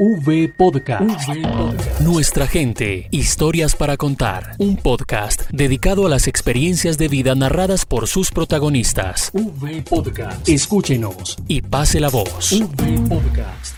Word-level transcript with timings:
V 0.00 0.48
Podcast. 0.56 1.28
Nuestra 1.98 2.46
gente, 2.46 3.08
historias 3.10 3.74
para 3.74 3.96
contar. 3.96 4.54
Un 4.58 4.76
podcast 4.76 5.50
dedicado 5.50 6.06
a 6.06 6.08
las 6.08 6.28
experiencias 6.28 6.98
de 6.98 7.08
vida 7.08 7.34
narradas 7.34 7.84
por 7.84 8.06
sus 8.06 8.30
protagonistas. 8.30 9.32
V 9.32 9.82
Podcast. 9.82 10.48
Escúchenos 10.48 11.36
y 11.48 11.62
pase 11.62 11.98
la 11.98 12.10
voz. 12.10 12.52
V 12.52 13.08
Podcast. 13.08 13.74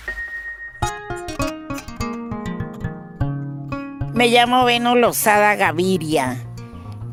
Me 4.12 4.28
llamo 4.28 4.66
Venus 4.66 4.98
Lozada 4.98 5.54
Gaviria. 5.54 6.36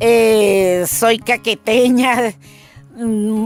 Eh, 0.01 0.83
soy 0.85 1.19
caqueteña 1.19 2.33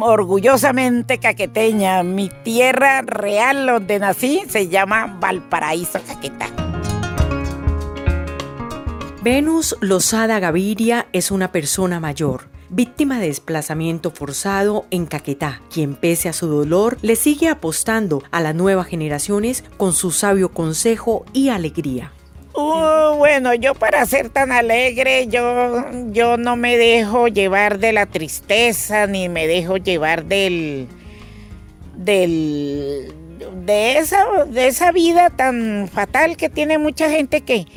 orgullosamente 0.01 1.17
caqueteña. 1.19 2.03
Mi 2.03 2.29
tierra 2.43 3.01
real 3.01 3.65
donde 3.65 3.99
nací 3.99 4.43
se 4.47 4.67
llama 4.67 5.17
Valparaíso 5.19 5.99
Caquetá. 6.05 6.47
Venus 9.23 9.75
Lozada 9.81 10.39
Gaviria 10.39 11.07
es 11.13 11.29
una 11.29 11.51
persona 11.51 11.99
mayor, 11.99 12.49
víctima 12.69 13.19
de 13.19 13.27
desplazamiento 13.27 14.09
forzado 14.09 14.85
en 14.89 15.05
Caquetá, 15.05 15.61
quien 15.71 15.93
pese 15.93 16.27
a 16.27 16.33
su 16.33 16.47
dolor 16.47 16.97
le 17.03 17.15
sigue 17.15 17.47
apostando 17.47 18.23
a 18.31 18.41
las 18.41 18.55
nuevas 18.55 18.87
generaciones 18.87 19.63
con 19.77 19.93
su 19.93 20.09
sabio 20.09 20.49
consejo 20.49 21.23
y 21.33 21.49
alegría. 21.49 22.11
Uh, 22.55 23.00
bueno, 23.21 23.53
yo 23.53 23.75
para 23.75 24.03
ser 24.07 24.29
tan 24.29 24.51
alegre, 24.51 25.27
yo, 25.27 25.85
yo 26.07 26.37
no 26.37 26.55
me 26.55 26.75
dejo 26.75 27.27
llevar 27.27 27.77
de 27.77 27.93
la 27.93 28.07
tristeza, 28.07 29.05
ni 29.05 29.29
me 29.29 29.45
dejo 29.45 29.77
llevar 29.77 30.25
del, 30.25 30.87
del, 31.95 33.13
de 33.63 33.99
esa, 33.99 34.25
de 34.45 34.65
esa 34.65 34.91
vida 34.91 35.29
tan 35.29 35.87
fatal 35.87 36.35
que 36.35 36.49
tiene 36.49 36.79
mucha 36.79 37.11
gente 37.11 37.41
que, 37.41 37.67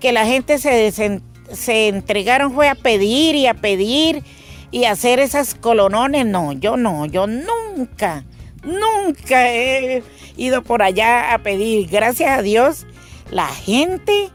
que 0.00 0.10
la 0.10 0.26
gente 0.26 0.58
se, 0.58 0.90
se 0.90 1.86
entregaron 1.86 2.52
fue 2.52 2.68
a 2.68 2.74
pedir 2.74 3.36
y 3.36 3.46
a 3.46 3.54
pedir 3.54 4.24
y 4.72 4.86
hacer 4.86 5.20
esas 5.20 5.54
colonones. 5.54 6.26
No, 6.26 6.50
yo 6.50 6.76
no, 6.76 7.06
yo 7.06 7.28
nunca, 7.28 8.24
nunca 8.64 9.54
he 9.54 10.02
ido 10.36 10.62
por 10.62 10.82
allá 10.82 11.32
a 11.32 11.38
pedir. 11.38 11.88
Gracias 11.88 12.36
a 12.36 12.42
Dios 12.42 12.88
la 13.30 13.46
gente 13.46 14.30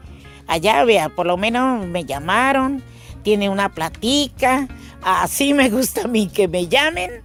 allá, 0.46 0.84
vea, 0.84 1.08
por 1.08 1.26
lo 1.26 1.36
menos 1.36 1.86
me 1.86 2.04
llamaron, 2.04 2.82
tiene 3.22 3.48
una 3.48 3.70
platica, 3.70 4.68
así 5.02 5.54
me 5.54 5.70
gusta 5.70 6.02
a 6.02 6.08
mí 6.08 6.28
que 6.28 6.48
me 6.48 6.68
llamen 6.68 7.22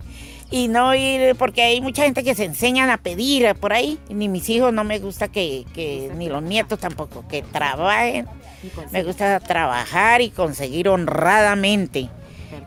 y 0.50 0.68
no 0.68 0.94
ir, 0.94 1.36
porque 1.36 1.64
hay 1.64 1.82
mucha 1.82 2.04
gente 2.04 2.24
que 2.24 2.36
se 2.36 2.46
enseñan 2.46 2.90
a 2.90 2.98
pedir 2.98 3.56
por 3.56 3.74
ahí, 3.74 3.98
ni 4.10 4.28
mis 4.28 4.50
hijos 4.50 4.74
no 4.74 4.84
me 4.84 5.00
gusta 5.00 5.30
que, 5.30 5.66
que 5.74 6.12
ni 6.16 6.28
los 6.28 6.44
nietos 6.44 6.80
tampoco, 6.80 7.26
que 7.28 7.42
trabajen, 7.42 8.28
me 8.92 9.04
gusta 9.04 9.40
trabajar 9.40 10.22
y 10.22 10.30
conseguir 10.30 10.90
honradamente 10.90 12.10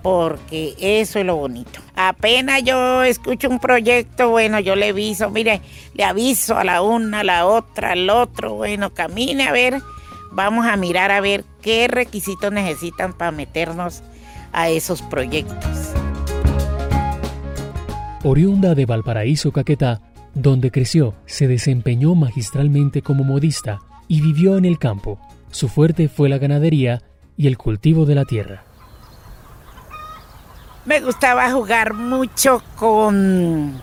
porque 0.02 0.74
eso 0.78 1.18
es 1.18 1.26
lo 1.26 1.36
bonito. 1.36 1.80
Apenas 1.94 2.62
yo 2.62 3.02
escucho 3.02 3.48
un 3.48 3.58
proyecto, 3.58 4.30
bueno, 4.30 4.60
yo 4.60 4.76
le 4.76 4.90
aviso, 4.90 5.30
mire, 5.30 5.60
le 5.94 6.04
aviso 6.04 6.56
a 6.56 6.64
la 6.64 6.82
una, 6.82 7.20
a 7.20 7.24
la 7.24 7.46
otra, 7.46 7.92
al 7.92 8.08
otro, 8.10 8.54
bueno, 8.54 8.92
camine 8.92 9.44
a 9.44 9.52
ver, 9.52 9.80
vamos 10.34 10.66
a 10.66 10.76
mirar 10.76 11.10
a 11.10 11.20
ver 11.20 11.44
qué 11.62 11.88
requisitos 11.88 12.52
necesitan 12.52 13.12
para 13.12 13.30
meternos 13.30 14.02
a 14.52 14.68
esos 14.68 15.02
proyectos. 15.02 15.92
Oriunda 18.22 18.74
de 18.74 18.86
Valparaíso, 18.86 19.52
Caquetá, 19.52 20.00
donde 20.34 20.70
creció, 20.70 21.14
se 21.26 21.46
desempeñó 21.46 22.14
magistralmente 22.14 23.02
como 23.02 23.24
modista 23.24 23.80
y 24.08 24.20
vivió 24.20 24.56
en 24.56 24.64
el 24.64 24.78
campo. 24.78 25.18
Su 25.50 25.68
fuerte 25.68 26.08
fue 26.08 26.28
la 26.28 26.38
ganadería 26.38 27.02
y 27.36 27.46
el 27.46 27.58
cultivo 27.58 28.06
de 28.06 28.14
la 28.14 28.24
tierra 28.24 28.64
me 30.84 31.00
gustaba 31.00 31.50
jugar 31.50 31.94
mucho 31.94 32.62
con 32.76 33.80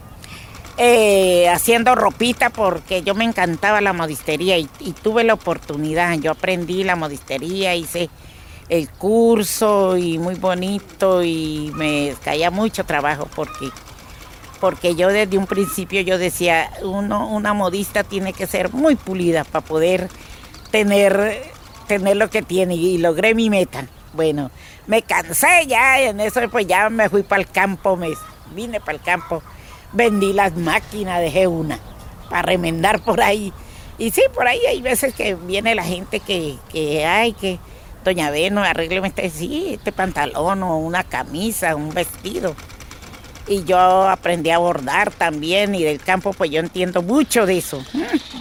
eh, 0.78 1.50
haciendo 1.50 1.96
ropita 1.96 2.50
porque 2.50 3.04
yo 3.04 3.16
me 3.16 3.26
encantaba 3.26 3.82
la 3.82 3.94
modistería 3.94 4.58
y, 4.58 4.68
tuve 5.02 5.24
la 5.24 5.34
oportunidad. 5.34 6.18
Yo 6.20 6.32
aprendí 6.32 6.84
la 6.84 6.96
modistería, 6.96 7.76
hice 7.76 8.10
el 8.70 8.90
curso 8.90 9.98
y 9.98 10.18
muy 10.18 10.36
bonito 10.36 11.24
y 11.24 11.72
me 11.76 12.16
caía 12.24 12.52
mucho 12.52 12.86
trabajo 12.86 13.28
porque 13.36 13.70
porque 14.62 14.96
yo 14.96 15.10
desde 15.10 15.38
un 15.38 15.48
principio 15.48 16.02
yo 16.02 16.18
decía 16.20 16.72
uno 16.84 17.28
una 17.28 17.54
modista 17.54 18.04
tiene 18.04 18.32
que 18.32 18.48
ser 18.48 18.72
muy 18.72 18.96
pulida 18.96 19.44
para 19.44 19.66
poder 19.66 20.08
tener 20.70 21.52
tener 21.88 22.16
lo 22.16 22.30
que 22.30 22.42
tiene 22.42 22.76
y 22.76 22.98
logré 22.98 23.36
mi 23.36 23.50
meta. 23.50 23.88
Bueno, 24.14 24.52
me 24.88 25.02
cansé 25.02 25.68
ya, 25.68 26.02
y 26.02 26.06
en 26.06 26.20
eso 26.22 26.42
pues 26.50 26.68
ya 26.68 26.90
me 26.90 27.10
fui 27.10 27.24
para 27.24 27.42
el 27.42 27.50
campo, 27.50 27.98
me 27.98 28.10
vine 28.56 28.80
para 28.80 28.94
el 28.94 29.02
campo, 29.02 29.44
vendí 29.94 30.34
las 30.34 30.56
máquinas, 30.56 31.20
dejé 31.20 31.48
una 31.48 31.80
para 32.30 32.44
remendar 32.44 33.04
por 33.04 33.22
ahí. 33.22 33.54
Y 33.98 34.12
sí, 34.12 34.24
por 34.34 34.48
ahí 34.48 34.60
hay 34.68 34.82
veces 34.82 35.14
que 35.14 35.36
viene 35.36 35.76
la 35.76 35.84
gente 35.84 36.20
que, 36.20 36.58
que 36.72 37.06
ay, 37.06 37.34
que 37.34 37.60
doña 38.04 38.32
Veno, 38.32 38.64
arrégleme 38.64 39.10
este, 39.10 39.30
sí, 39.30 39.74
este 39.74 39.92
pantalón 39.92 40.64
o 40.64 40.78
una 40.78 41.04
camisa, 41.04 41.76
un 41.76 41.94
vestido. 41.94 42.56
Y 43.48 43.64
yo 43.64 43.78
aprendí 43.78 44.50
a 44.50 44.60
bordar 44.60 45.12
también 45.12 45.76
y 45.76 45.84
del 45.84 46.00
campo 46.00 46.32
pues 46.34 46.50
yo 46.52 46.60
entiendo 46.60 47.02
mucho 47.02 47.46
de 47.46 47.58
eso. 47.58 47.84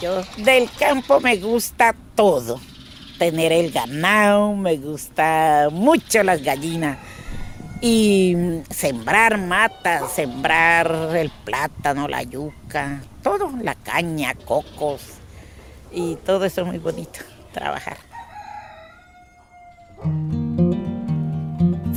Yo 0.00 0.22
del 0.39 0.71
campo 0.78 1.21
me 1.21 1.37
gusta 1.37 1.94
todo 2.15 2.60
tener 3.19 3.53
el 3.53 3.71
ganado, 3.71 4.55
me 4.55 4.77
gusta 4.77 5.69
mucho 5.71 6.22
las 6.22 6.43
gallinas. 6.43 6.97
Y 7.83 8.37
sembrar 8.69 9.39
matas, 9.39 10.13
sembrar 10.13 11.17
el 11.17 11.31
plátano, 11.31 12.09
la 12.09 12.23
yuca, 12.23 13.01
todo, 13.23 13.53
la 13.63 13.75
caña, 13.75 14.35
cocos. 14.35 15.03
Y 15.91 16.17
todo 16.17 16.45
eso 16.45 16.61
es 16.61 16.67
muy 16.67 16.79
bonito, 16.79 17.21
trabajar. 17.53 18.09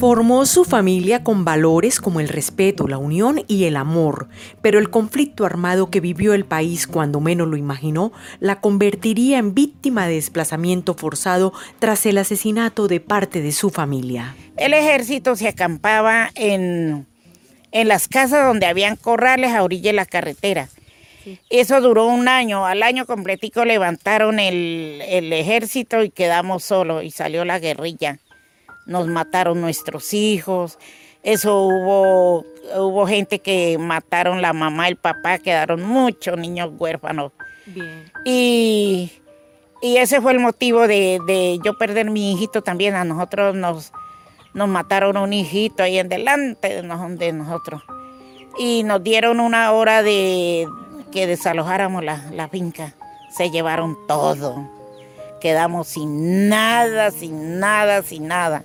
Formó 0.04 0.46
su 0.46 0.66
familia 0.66 1.24
con 1.24 1.46
valores 1.46 2.02
como 2.02 2.20
el 2.20 2.28
respeto, 2.28 2.90
la 2.90 2.98
unión 2.98 3.46
y 3.48 3.64
el 3.64 3.78
amor, 3.78 4.28
pero 4.62 4.78
el 4.78 4.90
conflicto 4.90 5.46
armado 5.46 5.90
que 5.90 6.02
vivió 6.02 6.34
el 6.34 6.44
país 6.44 6.88
cuando 6.88 7.22
menos 7.22 7.48
lo 7.48 7.56
imaginó 7.56 8.12
la 8.42 8.60
convertiría 8.60 9.38
en 9.38 9.54
víctima 9.54 10.06
de 10.06 10.16
desplazamiento 10.16 10.94
forzado 10.94 11.54
tras 11.80 12.06
el 12.06 12.18
asesinato 12.18 12.90
de 12.90 13.00
parte 13.00 13.42
de 13.42 13.54
su 13.54 13.70
familia. 13.70 14.36
El 14.58 14.74
ejército 14.74 15.38
se 15.38 15.48
acampaba 15.48 16.32
en, 16.36 17.08
en 17.72 17.88
las 17.88 18.10
casas 18.10 18.46
donde 18.46 18.66
habían 18.66 18.98
corrales 18.98 19.54
a 19.54 19.64
orilla 19.64 19.92
de 19.92 19.96
la 19.96 20.06
carretera. 20.06 20.68
Eso 21.50 21.80
duró 21.80 22.08
un 22.08 22.28
año, 22.28 22.66
al 22.66 22.84
año 22.84 23.06
completico 23.06 23.64
levantaron 23.64 24.42
el, 24.42 25.02
el 25.08 25.32
ejército 25.32 26.04
y 26.04 26.10
quedamos 26.10 26.66
solos 26.66 27.06
y 27.06 27.12
salió 27.12 27.46
la 27.46 27.60
guerrilla 27.60 28.20
nos 28.86 29.08
mataron 29.08 29.62
nuestros 29.62 30.14
hijos. 30.14 30.78
Eso 31.24 31.62
hubo, 31.62 32.46
hubo 32.76 33.08
gente 33.08 33.40
que 33.40 33.78
mataron 33.78 34.42
la 34.42 34.54
mamá, 34.54 34.88
el 34.88 34.98
papá, 34.98 35.40
quedaron 35.40 35.84
muchos 35.84 36.38
niños 36.38 36.72
huérfanos. 36.78 37.32
Y, 38.26 39.12
ese 39.82 40.22
fue 40.22 40.34
el 40.34 40.40
motivo 40.40 40.88
de, 40.88 41.60
yo 41.64 41.78
perder 41.78 42.10
mi 42.10 42.34
hijito 42.34 42.62
también. 42.62 42.96
A 42.96 43.06
nosotros 43.06 43.56
nos, 43.56 43.94
nos 44.54 44.68
mataron 44.68 45.18
un 45.18 45.32
hijito 45.32 45.84
ahí 45.84 45.98
en 45.98 46.10
delante 46.10 46.82
de, 46.82 47.32
nosotros. 47.34 47.82
Y 48.60 48.84
nos 48.84 49.02
dieron 49.02 49.40
una 49.40 49.72
hora 49.72 50.04
de 50.04 50.68
que 51.12 51.26
desalojáramos 51.26 52.04
la, 52.04 52.18
la 52.32 52.50
finca. 52.50 52.96
Se 53.32 53.50
llevaron 53.50 53.98
todo. 54.08 54.70
Quedamos 55.40 55.88
sin 55.88 56.50
nada, 56.50 57.12
sin 57.12 57.60
nada, 57.60 58.04
sin 58.04 58.28
nada 58.28 58.64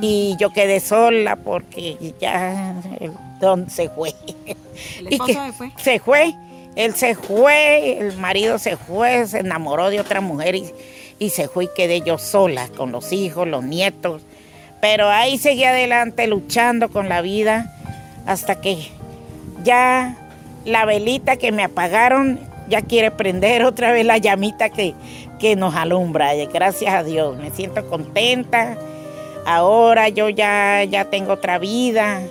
y 0.00 0.36
yo 0.38 0.50
quedé 0.50 0.80
sola 0.80 1.36
porque 1.36 2.14
ya 2.20 2.74
el 3.00 3.12
don 3.40 3.70
se 3.70 3.88
fue. 3.88 4.12
¿El 4.98 5.08
esposo 5.08 5.32
se 5.32 5.52
fue? 5.52 5.72
Se 5.76 5.98
fue, 6.00 6.34
él 6.76 6.94
se 6.94 7.14
fue, 7.14 7.98
el 7.98 8.16
marido 8.16 8.58
se 8.58 8.76
fue, 8.76 9.26
se 9.26 9.38
enamoró 9.38 9.90
de 9.90 10.00
otra 10.00 10.20
mujer 10.20 10.56
y, 10.56 10.70
y 11.18 11.30
se 11.30 11.48
fue 11.48 11.64
y 11.64 11.68
quedé 11.76 12.00
yo 12.00 12.18
sola 12.18 12.68
con 12.76 12.92
los 12.92 13.12
hijos, 13.12 13.46
los 13.46 13.62
nietos. 13.62 14.22
Pero 14.80 15.08
ahí 15.08 15.38
seguí 15.38 15.64
adelante 15.64 16.26
luchando 16.26 16.90
con 16.90 17.08
la 17.08 17.22
vida 17.22 17.72
hasta 18.26 18.60
que 18.60 18.88
ya 19.62 20.16
la 20.64 20.84
velita 20.84 21.36
que 21.36 21.52
me 21.52 21.62
apagaron 21.62 22.40
ya 22.68 22.82
quiere 22.82 23.10
prender 23.10 23.64
otra 23.64 23.92
vez 23.92 24.04
la 24.04 24.18
llamita 24.18 24.70
que, 24.70 24.94
que 25.38 25.54
nos 25.54 25.74
alumbra. 25.74 26.34
Gracias 26.34 26.92
a 26.92 27.04
Dios, 27.04 27.36
me 27.36 27.50
siento 27.50 27.88
contenta 27.88 28.76
Ahora 29.46 30.08
yo 30.08 30.28
ya, 30.28 30.84
ya 30.84 31.04
tengo 31.06 31.32
otra 31.32 31.58
vida 31.58 32.22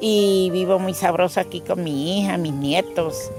y 0.00 0.50
vivo 0.52 0.78
muy 0.78 0.94
sabroso 0.94 1.40
aquí 1.40 1.60
con 1.60 1.82
mi 1.82 2.20
hija, 2.20 2.36
mis 2.36 2.52
nietos. 2.52 3.30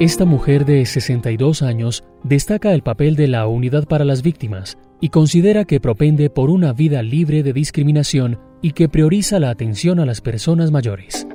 Esta 0.00 0.24
mujer 0.24 0.64
de 0.64 0.86
62 0.86 1.62
años 1.62 2.04
destaca 2.22 2.72
el 2.72 2.82
papel 2.82 3.16
de 3.16 3.28
la 3.28 3.46
Unidad 3.46 3.84
para 3.86 4.04
las 4.04 4.22
Víctimas 4.22 4.78
y 4.98 5.10
considera 5.10 5.66
que 5.66 5.78
propende 5.78 6.30
por 6.30 6.48
una 6.48 6.72
vida 6.72 7.02
libre 7.02 7.42
de 7.42 7.52
discriminación 7.52 8.38
y 8.62 8.72
que 8.72 8.88
prioriza 8.88 9.38
la 9.38 9.50
atención 9.50 10.00
a 10.00 10.06
las 10.06 10.20
personas 10.22 10.70
mayores. 10.70 11.26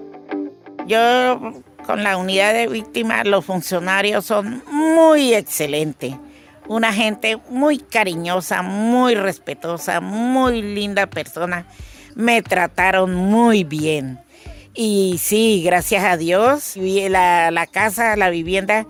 Yo 0.87 1.53
con 1.85 2.03
la 2.03 2.17
unidad 2.17 2.53
de 2.53 2.67
víctimas, 2.67 3.27
los 3.27 3.45
funcionarios 3.45 4.25
son 4.25 4.63
muy 4.71 5.33
excelentes. 5.33 6.15
Una 6.67 6.93
gente 6.93 7.37
muy 7.49 7.79
cariñosa, 7.79 8.61
muy 8.61 9.15
respetuosa, 9.15 10.01
muy 10.01 10.61
linda 10.61 11.07
persona. 11.07 11.65
Me 12.15 12.41
trataron 12.41 13.13
muy 13.13 13.63
bien. 13.63 14.19
Y 14.73 15.17
sí, 15.19 15.61
gracias 15.63 16.03
a 16.03 16.17
Dios, 16.17 16.75
la, 16.75 17.49
la 17.51 17.65
casa, 17.67 18.15
la 18.17 18.29
vivienda 18.29 18.85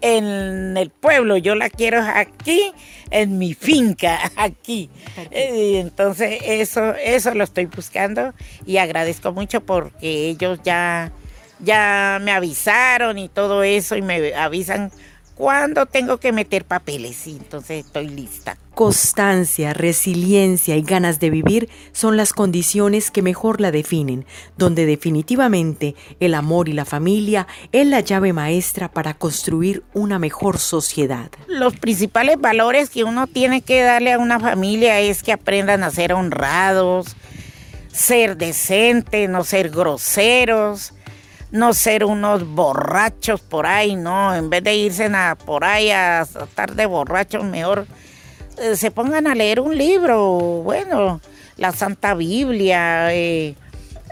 en 0.00 0.76
el 0.76 0.90
pueblo, 0.90 1.36
yo 1.36 1.54
la 1.54 1.70
quiero 1.70 2.00
aquí, 2.02 2.72
en 3.10 3.38
mi 3.38 3.54
finca, 3.54 4.18
aquí. 4.36 4.90
Eh, 5.30 5.80
entonces 5.80 6.38
eso, 6.44 6.94
eso 6.94 7.34
lo 7.34 7.44
estoy 7.44 7.66
buscando 7.66 8.32
y 8.64 8.76
agradezco 8.76 9.32
mucho 9.32 9.60
porque 9.62 10.28
ellos 10.28 10.60
ya, 10.64 11.12
ya 11.60 12.18
me 12.22 12.32
avisaron 12.32 13.18
y 13.18 13.28
todo 13.28 13.62
eso 13.62 13.96
y 13.96 14.02
me 14.02 14.34
avisan 14.34 14.90
cuando 15.36 15.84
tengo 15.84 16.16
que 16.16 16.32
meter 16.32 16.64
papeles 16.64 17.26
y 17.26 17.32
entonces 17.36 17.84
estoy 17.84 18.08
lista. 18.08 18.56
Constancia, 18.74 19.74
resiliencia 19.74 20.76
y 20.76 20.82
ganas 20.82 21.20
de 21.20 21.28
vivir 21.28 21.68
son 21.92 22.16
las 22.16 22.32
condiciones 22.32 23.10
que 23.10 23.20
mejor 23.20 23.60
la 23.60 23.70
definen, 23.70 24.24
donde 24.56 24.86
definitivamente 24.86 25.94
el 26.20 26.34
amor 26.34 26.70
y 26.70 26.72
la 26.72 26.86
familia 26.86 27.46
es 27.70 27.86
la 27.86 28.00
llave 28.00 28.32
maestra 28.32 28.90
para 28.90 29.12
construir 29.12 29.84
una 29.92 30.18
mejor 30.18 30.58
sociedad. 30.58 31.30
Los 31.48 31.76
principales 31.76 32.40
valores 32.40 32.88
que 32.88 33.04
uno 33.04 33.26
tiene 33.26 33.60
que 33.60 33.82
darle 33.82 34.14
a 34.14 34.18
una 34.18 34.40
familia 34.40 35.00
es 35.00 35.22
que 35.22 35.32
aprendan 35.32 35.84
a 35.84 35.90
ser 35.90 36.14
honrados, 36.14 37.14
ser 37.92 38.38
decentes, 38.38 39.28
no 39.28 39.44
ser 39.44 39.68
groseros, 39.68 40.94
no 41.50 41.72
ser 41.74 42.04
unos 42.04 42.46
borrachos 42.46 43.40
por 43.40 43.66
ahí, 43.66 43.96
no, 43.96 44.34
en 44.34 44.50
vez 44.50 44.64
de 44.64 44.76
irse 44.76 45.06
a, 45.06 45.36
por 45.36 45.64
ahí 45.64 45.90
a 45.90 46.22
estar 46.22 46.74
de 46.74 46.86
borrachos, 46.86 47.44
mejor 47.44 47.86
eh, 48.58 48.76
se 48.76 48.90
pongan 48.90 49.26
a 49.26 49.34
leer 49.34 49.60
un 49.60 49.76
libro, 49.76 50.62
bueno, 50.64 51.20
la 51.56 51.72
Santa 51.72 52.14
Biblia, 52.14 53.14
eh, 53.14 53.54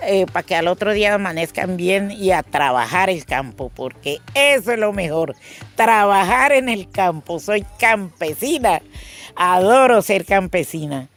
eh, 0.03 0.27
para 0.33 0.45
que 0.45 0.55
al 0.55 0.69
otro 0.69 0.93
día 0.93 1.15
amanezcan 1.15 1.77
bien 1.77 2.11
y 2.11 2.31
a 2.31 2.43
trabajar 2.43 3.11
el 3.11 3.25
campo, 3.25 3.71
porque 3.75 4.21
eso 4.35 4.73
es 4.73 4.79
lo 4.79 4.93
mejor, 4.93 5.35
trabajar 5.77 6.53
en 6.53 6.69
el 6.69 6.91
campo, 6.91 7.41
soy 7.41 7.65
campesina, 7.79 8.83
adoro 9.35 10.03
ser 10.03 10.25
campesina. 10.25 11.09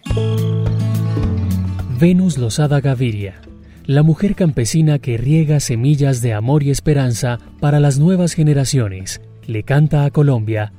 Venus 1.99 2.37
Lozada 2.37 2.79
Gaviria 2.79 3.41
la 3.87 4.03
mujer 4.03 4.35
campesina 4.35 4.99
que 4.99 5.15
riega 5.15 5.61
semillas 5.61 6.21
de 6.21 6.33
amor 6.33 6.61
y 6.61 6.71
esperanza 6.71 7.39
para 7.61 7.79
las 7.79 7.97
nuevas 7.99 8.33
generaciones, 8.33 9.21
le 9.45 9.63
canta 9.63 10.03
a 10.03 10.11
Colombia 10.11 10.73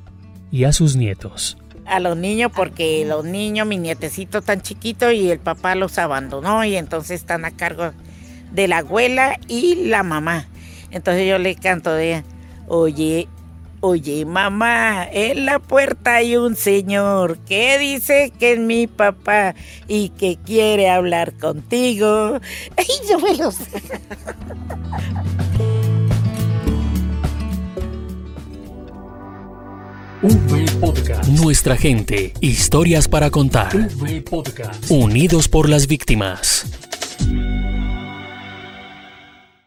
y 0.51 0.65
a 0.65 0.73
sus 0.73 0.95
nietos. 0.95 1.57
A 1.87 1.99
los 1.99 2.15
niños 2.15 2.51
porque 2.55 3.03
los 3.07 3.25
niños, 3.25 3.65
mi 3.65 3.77
nietecito 3.77 4.43
tan 4.43 4.61
chiquito 4.61 5.11
y 5.11 5.31
el 5.31 5.39
papá 5.39 5.73
los 5.73 5.97
abandonó 5.97 6.63
y 6.63 6.75
entonces 6.75 7.21
están 7.21 7.45
a 7.45 7.51
cargo 7.51 7.93
de 8.51 8.67
la 8.67 8.77
abuela 8.77 9.39
y 9.47 9.87
la 9.87 10.03
mamá. 10.03 10.45
Entonces 10.91 11.27
yo 11.27 11.39
le 11.39 11.55
canto 11.55 11.91
de, 11.91 12.23
oye, 12.67 13.27
Oye, 13.81 14.25
mamá, 14.25 15.07
en 15.09 15.45
la 15.45 15.59
puerta 15.59 16.15
hay 16.15 16.35
un 16.35 16.57
señor 16.57 17.37
que 17.39 17.77
dice 17.77 18.33
que 18.37 18.53
es 18.53 18.59
mi 18.59 18.87
papá 18.87 19.55
y 19.87 20.09
que 20.09 20.37
quiere 20.45 20.89
hablar 20.89 21.33
contigo. 21.37 22.39
Ay, 22.77 22.85
yo 23.09 23.19
me 23.19 23.37
lo 23.37 23.51
sé. 23.51 23.81
Podcast. 30.81 31.29
Nuestra 31.29 31.77
gente, 31.77 32.33
historias 32.41 33.07
para 33.07 33.29
contar. 33.29 33.71
Unidos 34.89 35.47
por 35.47 35.69
las 35.69 35.87
víctimas. 35.87 36.78